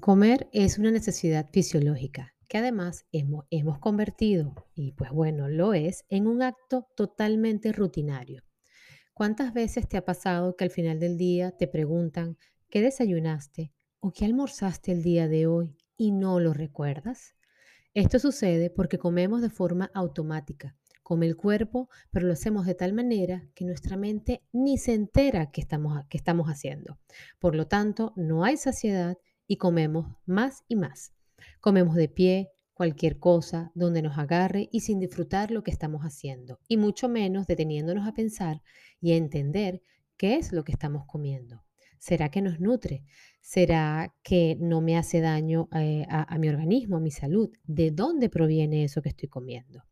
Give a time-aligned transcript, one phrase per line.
[0.00, 6.04] Comer es una necesidad fisiológica que además hemos, hemos convertido, y pues bueno, lo es,
[6.10, 8.44] en un acto totalmente rutinario.
[9.14, 12.36] ¿Cuántas veces te ha pasado que al final del día te preguntan
[12.68, 17.34] qué desayunaste o qué almorzaste el día de hoy y no lo recuerdas?
[17.94, 22.92] Esto sucede porque comemos de forma automática, come el cuerpo, pero lo hacemos de tal
[22.92, 26.98] manera que nuestra mente ni se entera que estamos, que estamos haciendo.
[27.40, 29.16] Por lo tanto, no hay saciedad
[29.46, 31.12] y comemos más y más.
[31.60, 36.60] Comemos de pie, cualquier cosa, donde nos agarre y sin disfrutar lo que estamos haciendo,
[36.68, 38.62] y mucho menos deteniéndonos a pensar
[39.00, 39.80] y a entender
[40.16, 41.64] qué es lo que estamos comiendo.
[41.98, 43.04] ¿Será que nos nutre?
[43.40, 47.50] ¿Será que no me hace daño eh, a, a mi organismo, a mi salud?
[47.64, 49.82] ¿De dónde proviene eso que estoy comiendo?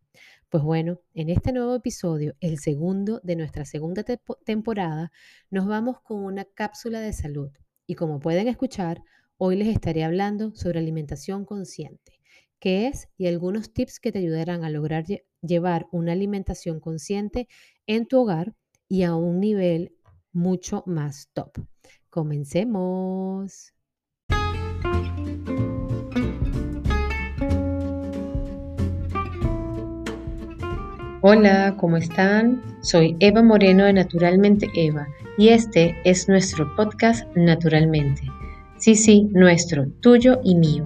[0.48, 4.04] Pues bueno, en este nuevo episodio, el segundo de nuestra segunda
[4.44, 5.10] temporada,
[5.50, 7.50] nos vamos con una cápsula de salud.
[7.86, 9.02] Y como pueden escuchar,
[9.36, 12.20] hoy les estaré hablando sobre alimentación consciente,
[12.60, 15.04] qué es y algunos tips que te ayudarán a lograr
[15.42, 17.48] llevar una alimentación consciente
[17.86, 18.54] en tu hogar
[18.88, 19.92] y a un nivel
[20.32, 21.52] mucho más top.
[22.10, 23.72] Comencemos.
[31.26, 32.62] Hola, ¿cómo están?
[32.82, 38.22] Soy Eva Moreno de Naturalmente Eva y este es nuestro podcast Naturalmente.
[38.84, 40.84] Sí, sí, nuestro, tuyo y mío.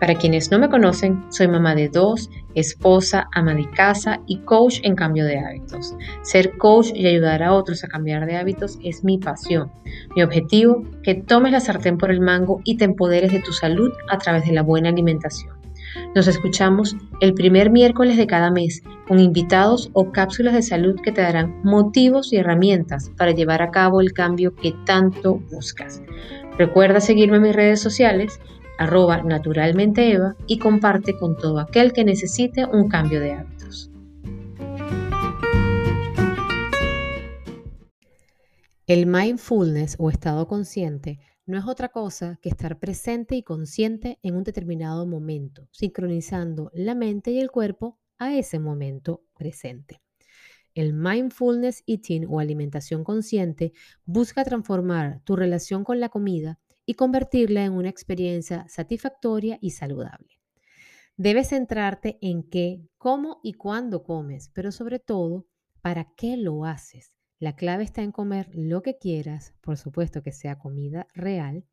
[0.00, 4.80] Para quienes no me conocen, soy mamá de dos, esposa, ama de casa y coach
[4.82, 5.94] en cambio de hábitos.
[6.22, 9.70] Ser coach y ayudar a otros a cambiar de hábitos es mi pasión.
[10.16, 13.92] Mi objetivo, que tomes la sartén por el mango y te empoderes de tu salud
[14.10, 15.54] a través de la buena alimentación.
[16.16, 21.12] Nos escuchamos el primer miércoles de cada mes con invitados o cápsulas de salud que
[21.12, 26.02] te darán motivos y herramientas para llevar a cabo el cambio que tanto buscas.
[26.58, 28.40] Recuerda seguirme en mis redes sociales,
[28.78, 33.90] arroba naturalmenteeva y comparte con todo aquel que necesite un cambio de hábitos.
[38.86, 44.36] El mindfulness o estado consciente no es otra cosa que estar presente y consciente en
[44.36, 50.00] un determinado momento, sincronizando la mente y el cuerpo a ese momento presente.
[50.76, 53.72] El mindfulness eating o alimentación consciente
[54.04, 60.38] busca transformar tu relación con la comida y convertirla en una experiencia satisfactoria y saludable.
[61.16, 65.48] Debes centrarte en qué, cómo y cuándo comes, pero sobre todo,
[65.80, 70.32] para qué lo haces la clave está en comer lo que quieras, por supuesto que
[70.32, 71.66] sea comida real,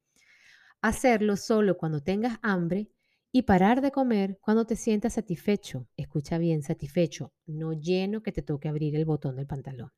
[0.81, 2.91] hacerlo solo cuando tengas hambre
[3.35, 5.87] y parar de comer cuando te sientas satisfecho.
[5.97, 9.91] Escucha bien, satisfecho, no lleno que te toque abrir el botón del pantalón.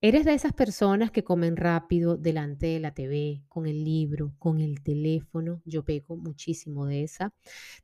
[0.00, 4.60] ¿Eres de esas personas que comen rápido delante de la TV, con el libro, con
[4.60, 5.62] el teléfono?
[5.64, 7.34] Yo peco muchísimo de esa.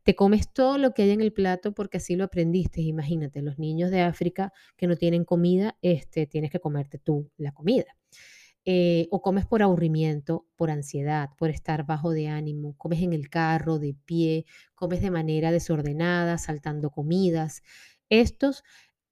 [0.04, 2.80] Te comes todo lo que hay en el plato porque así lo aprendiste.
[2.80, 7.52] Imagínate, los niños de África que no tienen comida, este, tienes que comerte tú la
[7.52, 7.96] comida.
[8.64, 13.28] Eh, o comes por aburrimiento, por ansiedad, por estar bajo de ánimo, comes en el
[13.28, 14.46] carro, de pie,
[14.76, 17.62] comes de manera desordenada, saltando comidas.
[18.08, 18.62] Estos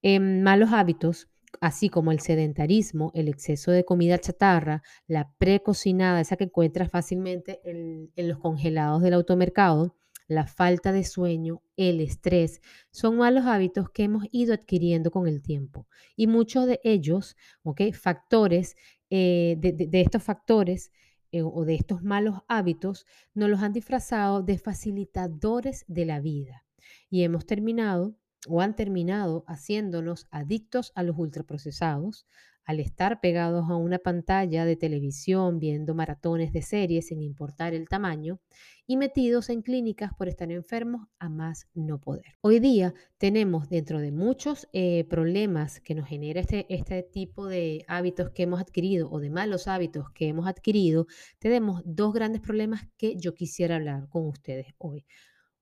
[0.02, 1.28] em, malos hábitos
[1.60, 7.60] así como el sedentarismo, el exceso de comida chatarra, la precocinada, esa que encuentras fácilmente
[7.64, 9.96] en, los congelados del automercado,
[10.28, 12.60] la falta de sueño, el estrés,
[12.92, 15.88] son malos hábitos que hemos ido adquiriendo con el tiempo.
[16.14, 17.92] Y muchos de ellos, ¿ok?
[17.92, 18.76] Factores,
[19.10, 20.93] eh, de, estos factores
[21.32, 26.65] eh, o de estos malos hábitos, nos los han disfrazado de facilitadores de la vida.
[27.09, 28.16] Y hemos terminado
[28.48, 32.26] o han terminado haciéndonos adictos a los ultraprocesados,
[32.65, 37.88] al estar pegados a una pantalla de televisión viendo maratones de series sin importar el
[37.88, 38.41] tamaño
[38.87, 42.37] y metidos en clínicas por estar enfermos a más no poder.
[42.41, 47.84] Hoy día tenemos dentro de muchos eh, problemas que nos genera este, este tipo de
[47.87, 51.06] hábitos que hemos adquirido o de malos hábitos que hemos adquirido,
[51.38, 55.04] tenemos dos grandes problemas que yo quisiera hablar con ustedes hoy.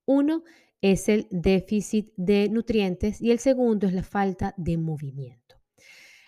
[0.07, 0.43] Uno
[0.81, 5.48] es el déficit de nutrientes y el segundo es la falta de movimiento.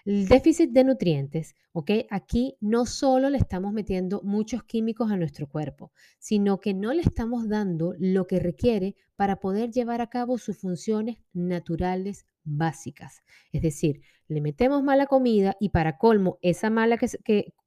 [0.04, 1.90] El déficit de nutrientes, ¿ok?
[2.10, 7.02] Aquí no solo le estamos metiendo muchos químicos a nuestro cuerpo, sino que no le
[7.02, 13.22] estamos dando lo que requiere para poder llevar a cabo sus funciones naturales básicas.
[13.52, 16.98] Es decir, le metemos mala comida y para colmo, esa mala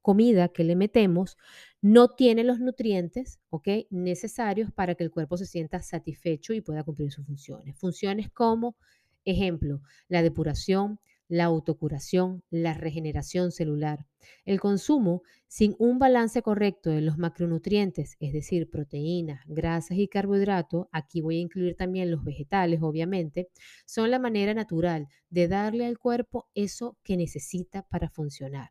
[0.02, 1.38] comida que le metemos
[1.82, 3.68] no tiene los nutrientes ¿ok?
[3.90, 7.78] necesarios para que el cuerpo se sienta satisfecho y pueda cumplir sus funciones.
[7.78, 8.78] Funciones como,
[9.26, 14.06] ejemplo, la depuración, la autocuración, la regeneración celular.
[14.46, 20.88] El consumo sin un balance correcto de los macronutrientes, es decir, proteínas, grasas y carbohidratos,
[20.92, 23.50] aquí voy a incluir también los vegetales, obviamente,
[23.86, 28.70] son la manera natural de darle al cuerpo eso que necesita para funcionar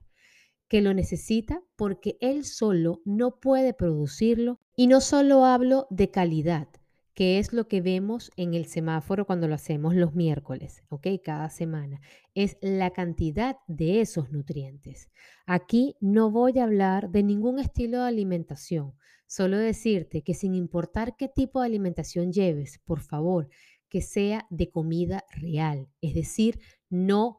[0.72, 4.58] que lo necesita porque él solo no puede producirlo.
[4.74, 6.66] Y no solo hablo de calidad,
[7.14, 11.08] que es lo que vemos en el semáforo cuando lo hacemos los miércoles, ¿ok?
[11.22, 12.00] Cada semana.
[12.34, 15.10] Es la cantidad de esos nutrientes.
[15.46, 18.94] Aquí no voy a hablar de ningún estilo de alimentación,
[19.26, 23.48] solo decirte que sin importar qué tipo de alimentación lleves, por favor,
[23.88, 27.38] que sea de comida real, es decir, no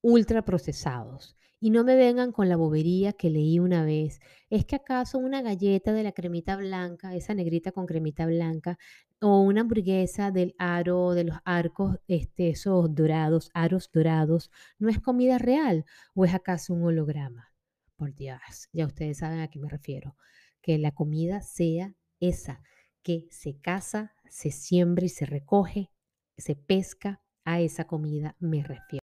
[0.00, 1.37] ultraprocesados.
[1.60, 4.20] Y no me vengan con la bobería que leí una vez.
[4.48, 8.78] ¿Es que acaso una galleta de la cremita blanca, esa negrita con cremita blanca,
[9.20, 15.00] o una hamburguesa del aro, de los arcos, este, esos dorados, aros dorados, no es
[15.00, 15.84] comida real?
[16.14, 17.52] ¿O es acaso un holograma?
[17.96, 20.16] Por Dios, ya ustedes saben a qué me refiero.
[20.62, 22.62] Que la comida sea esa,
[23.02, 25.90] que se caza, se siembra y se recoge,
[26.36, 29.02] se pesca, a esa comida me refiero.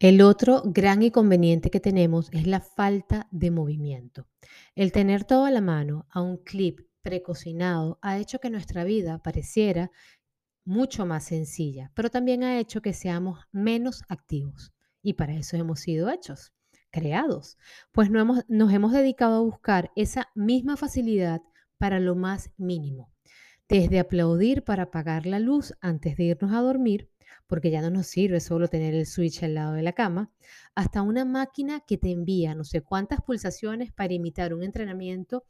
[0.00, 4.26] El otro gran inconveniente que tenemos es la falta de movimiento.
[4.74, 9.22] El tener todo a la mano, a un clip precocinado, ha hecho que nuestra vida
[9.22, 9.92] pareciera
[10.64, 14.72] mucho más sencilla, pero también ha hecho que seamos menos activos.
[15.00, 16.52] Y para eso hemos sido hechos,
[16.90, 17.56] creados,
[17.92, 21.40] pues no hemos, nos hemos dedicado a buscar esa misma facilidad
[21.78, 23.12] para lo más mínimo.
[23.68, 27.10] Desde aplaudir para apagar la luz antes de irnos a dormir,
[27.46, 30.32] porque ya no nos sirve solo tener el switch al lado de la cama,
[30.74, 35.44] hasta una máquina que te envía no sé cuántas pulsaciones para imitar un entrenamiento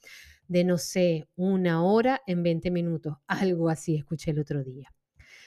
[0.48, 3.16] de, no sé, una hora en 20 minutos.
[3.26, 4.92] Algo así escuché el otro día.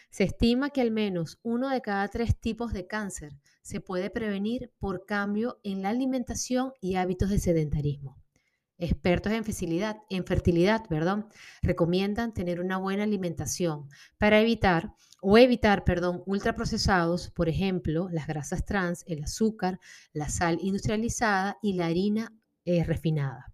[0.10, 4.72] Se estima que al menos uno de cada tres tipos de cáncer se puede prevenir
[4.80, 8.18] por cambio en la alimentación y hábitos de sedentarismo.
[8.80, 11.28] Expertos en fertilidad, en fertilidad perdón,
[11.62, 18.66] recomiendan tener una buena alimentación para evitar o evitar, perdón, ultraprocesados, por ejemplo, las grasas
[18.66, 19.80] trans, el azúcar,
[20.14, 22.34] la sal industrializada y la harina
[22.66, 23.54] eh, refinada.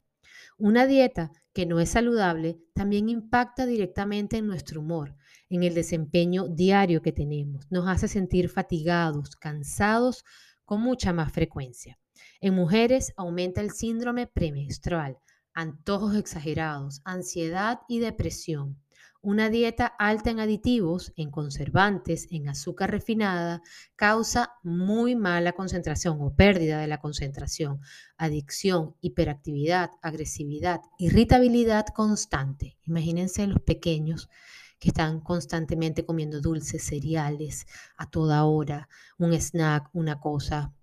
[0.57, 5.15] Una dieta que no es saludable también impacta directamente en nuestro humor,
[5.50, 7.65] en el desempeño diario que tenemos.
[7.69, 10.24] Nos hace sentir fatigados, cansados
[10.65, 12.00] con mucha más frecuencia.
[12.42, 15.18] En mujeres aumenta el síndrome premenstrual,
[15.54, 18.83] antojos exagerados, ansiedad y depresión.
[19.25, 23.62] Una dieta alta en aditivos, en conservantes, en azúcar refinada,
[23.96, 27.80] causa muy mala concentración o pérdida de la concentración,
[28.18, 32.78] adicción, hiperactividad, agresividad, irritabilidad constante.
[32.84, 34.30] Imagínense los pequeños
[34.78, 37.66] que están constantemente comiendo dulces, cereales
[37.96, 40.74] a toda hora, un snack, una cosa.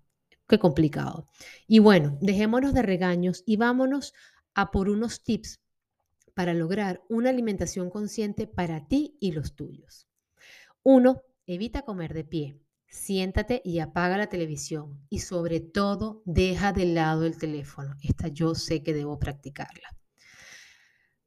[0.47, 1.27] Qué complicado.
[1.67, 4.15] Y bueno, dejémonos de regaños y vámonos
[4.55, 5.59] a por unos tips
[6.33, 10.07] para lograr una alimentación consciente para ti y los tuyos.
[10.83, 12.59] Uno, evita comer de pie.
[12.87, 17.95] Siéntate y apaga la televisión y sobre todo deja de lado el teléfono.
[18.03, 19.95] Esta yo sé que debo practicarla.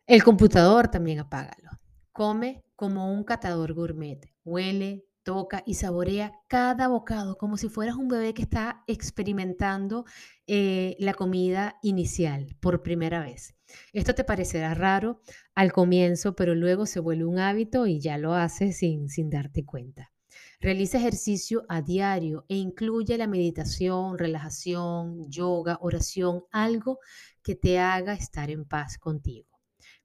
[0.06, 1.70] El computador también apágalo.
[2.12, 4.20] Come como un catador gourmet.
[4.44, 10.04] Huele, toca y saborea cada bocado como si fueras un bebé que está experimentando
[10.46, 13.56] eh, la comida inicial por primera vez.
[13.92, 15.20] Esto te parecerá raro
[15.54, 19.64] al comienzo, pero luego se vuelve un hábito y ya lo haces sin, sin darte
[19.64, 20.12] cuenta.
[20.60, 27.00] Realiza ejercicio a diario e incluye la meditación, relajación, yoga, oración, algo
[27.42, 29.48] que te haga estar en paz contigo.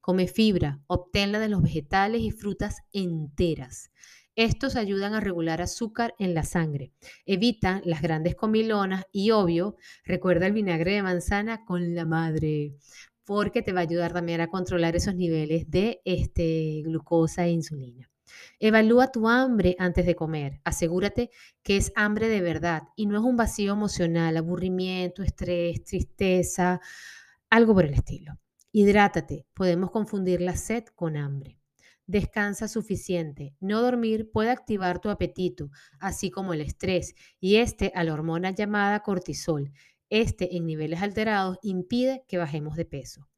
[0.02, 3.92] Come fibra, obténla de los vegetales y frutas enteras.
[4.40, 6.94] Estos ayudan a regular azúcar en la sangre,
[7.26, 12.74] evitan las grandes comilonas y obvio, recuerda el vinagre de manzana con la madre,
[13.26, 18.10] porque te va a ayudar también a controlar esos niveles de este, glucosa e insulina.
[18.62, 20.62] Evalúa tu hambre antes de comer.
[20.64, 21.32] Asegúrate
[21.62, 26.80] que es hambre de verdad y no es un vacío emocional, aburrimiento, estrés, tristeza,
[27.50, 28.40] algo por el estilo.
[28.72, 29.48] Hidrátate.
[29.54, 31.59] Podemos confundir la sed con hambre.
[32.10, 33.56] Descansa suficiente.
[33.60, 38.50] No dormir puede activar tu apetito, así como el estrés, y este a la hormona
[38.50, 39.72] llamada cortisol.
[40.10, 43.30] Este en niveles alterados impide que bajemos de peso.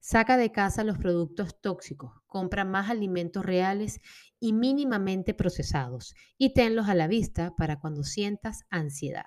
[0.00, 4.00] Saca de casa los productos tóxicos, compra más alimentos reales
[4.40, 9.26] y mínimamente procesados y tenlos a la vista para cuando sientas ansiedad.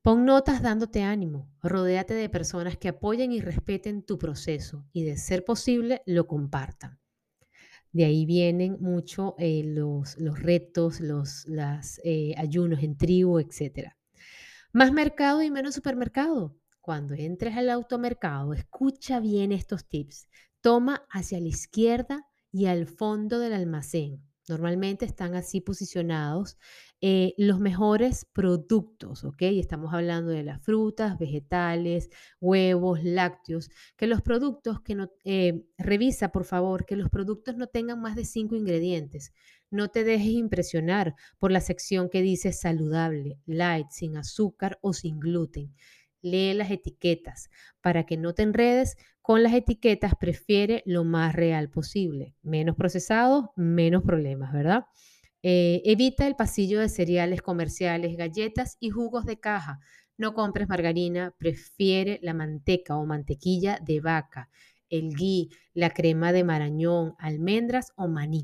[0.00, 5.18] Pon notas dándote ánimo, rodéate de personas que apoyen y respeten tu proceso y de
[5.18, 7.00] ser posible lo compartan.
[7.96, 11.46] De ahí vienen mucho eh, los, los, retos, los
[12.04, 13.88] eh, ayunos en tribu, etc.
[14.70, 16.54] Más mercado y menos supermercado.
[16.82, 20.28] Cuando entres al automercado, escucha bien estos tips.
[20.60, 24.25] Toma hacia la izquierda y al fondo del almacén.
[24.48, 26.56] Normalmente están así posicionados
[27.00, 29.42] eh, los mejores productos, ¿ok?
[29.42, 32.10] Estamos hablando de las frutas, vegetales,
[32.40, 37.66] huevos, lácteos, que los productos que no, eh, revisa por favor, que los productos no
[37.66, 39.32] tengan más de cinco ingredientes.
[39.70, 45.18] No te dejes impresionar por la sección que dice saludable, light, sin azúcar o sin
[45.18, 45.74] gluten.
[46.22, 47.50] Lee las etiquetas.
[47.80, 52.36] Para que no te enredes con las etiquetas, prefiere lo más real posible.
[52.42, 54.84] Menos procesado, menos problemas, ¿verdad?
[55.42, 59.80] Eh, evita el pasillo de cereales comerciales, galletas y jugos de caja.
[60.16, 64.48] No compres margarina, prefiere la manteca o mantequilla de vaca,
[64.90, 68.42] el ghee, la crema de marañón, almendras o maní.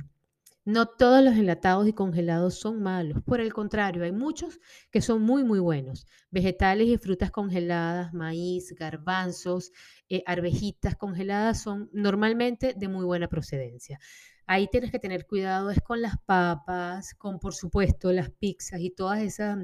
[0.64, 3.21] No todos los enlatados y congelados son malos.
[3.25, 4.61] Por el contrario, hay muchos
[4.92, 6.07] que son muy, muy buenos.
[6.31, 9.73] Vegetales y frutas congeladas, maíz, garbanzos,
[10.09, 13.99] eh, arvejitas congeladas son normalmente de muy buena procedencia.
[14.47, 18.90] Ahí tienes que tener cuidado es con las papas, con por supuesto las pizzas y
[18.90, 19.59] todas esas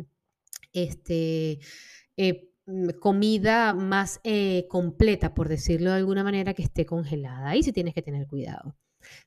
[0.72, 1.60] este,
[2.16, 7.50] eh, mm, comida más eh, completa, por decirlo de alguna manera, que esté congelada.
[7.50, 8.76] Ahí sí tienes que tener cuidado.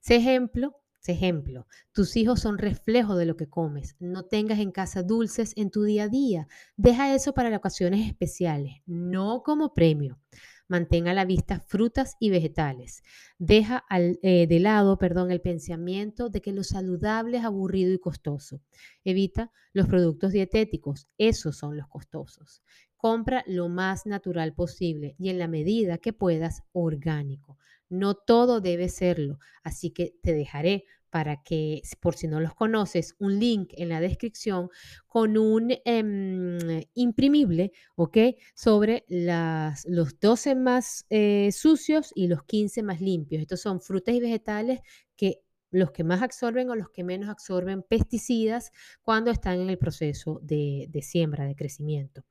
[0.04, 3.96] Ese ejemplo Ejemplo, tus hijos son reflejo de lo que comes.
[4.00, 6.48] No tengas en casa dulces en tu día a día.
[6.78, 10.20] Deja eso para ocasiones especiales, no como premio.
[10.68, 13.04] Mantenga a la vista frutas y vegetales.
[13.38, 13.84] Deja
[14.22, 18.62] eh, de lado perdón, el pensamiento de que lo saludable es aburrido y costoso.
[19.04, 21.10] Evita los productos dietéticos.
[21.18, 22.64] Esos son los costosos.
[22.96, 27.58] Compra lo más natural posible y en la medida que puedas, orgánico.
[27.92, 33.16] No todo debe serlo, así que te dejaré para que, por si no los conoces,
[33.20, 34.70] un link en la descripción
[35.08, 36.58] con un em,
[36.96, 38.18] imprimible, ¿ok?
[38.56, 43.42] Sobre las, los 12 más eh, sucios y los 15 más limpios.
[43.42, 44.80] Estos son frutas y vegetales
[45.18, 48.72] que los que más absorben o los que menos absorben pesticidas
[49.02, 52.24] cuando están en el proceso de, siembra, de crecimiento.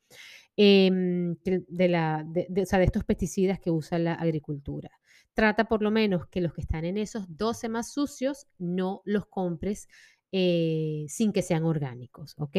[0.56, 4.90] Em, de, la, de, de estos pesticidas que usa la agricultura.
[5.40, 9.24] Trata por lo menos que los que están en esos 12 más sucios no los
[9.24, 9.88] compres
[10.32, 12.56] eh, sin que sean orgánicos, ¿ok?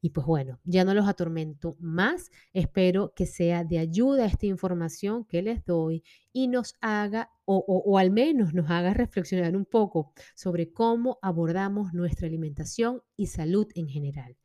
[0.00, 2.30] Y pues bueno, ya no los atormento más.
[2.52, 8.12] Espero que sea de ayuda esta información que les doy y nos haga, o al
[8.12, 14.36] menos nos haga reflexionar un poco sobre cómo abordamos nuestra alimentación y salud en general.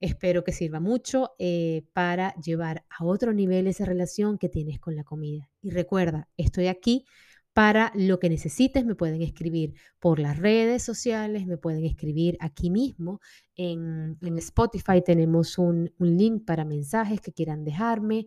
[0.00, 4.94] Espero que sirva mucho eh, para llevar a otro nivel esa relación que tienes con
[4.94, 5.48] la comida.
[5.62, 7.04] Y recuerda, estoy aquí
[7.56, 8.84] para lo que necesites.
[8.84, 13.20] Me pueden escribir por las redes sociales, me pueden escribir aquí mismo.
[13.54, 18.26] En, Spotify tenemos un, link para mensajes que quieran dejarme,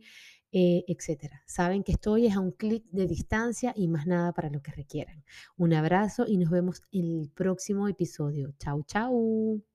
[0.52, 1.44] eh, etcétera.
[1.46, 5.24] Saben que estoy a un clic de distancia y más nada para lo que requieran.
[5.58, 8.56] Un abrazo y nos vemos en el próximo episodio.
[8.58, 9.69] Chau, chau.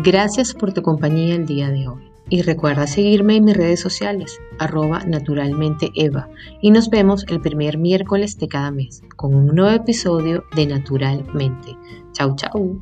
[0.00, 2.08] Gracias por tu compañía el día de hoy.
[2.30, 6.28] Y recuerda seguirme en mis redes sociales, arroba naturalmente Eva.
[6.62, 11.76] Y nos vemos el primer miércoles de cada mes con un nuevo episodio de Naturalmente.
[12.12, 12.80] Chau, chau.